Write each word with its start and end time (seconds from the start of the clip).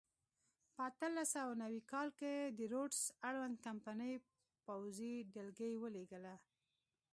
په 0.75 0.81
اتلس 0.89 1.27
سوه 1.35 1.53
نوي 1.63 1.81
کال 1.91 2.07
کې 2.19 2.33
د 2.57 2.59
روډز 2.73 2.99
اړوند 3.27 3.55
کمپنۍ 3.65 4.13
پوځي 4.65 5.13
ډلګۍ 5.33 5.73
ولېږله. 5.77 6.35